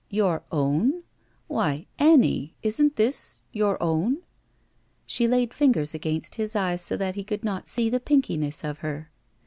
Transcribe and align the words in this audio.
''Your 0.19 0.41
own? 0.51 1.03
Why, 1.45 1.85
Annie, 1.99 2.55
isn't 2.63 2.95
this— 2.95 3.43
^your 3.53 3.77
own?'' 3.79 4.23
She 5.05 5.27
laid 5.27 5.53
fingers 5.53 5.93
against 5.93 6.33
his 6.41 6.55
eyes 6.55 6.81
so 6.81 6.97
that 6.97 7.13
he 7.13 7.23
could 7.23 7.43
not 7.45 7.67
see 7.67 7.87
the 7.87 7.99
pinkiness 7.99 8.63
of 8.63 8.79
her. 8.79 9.11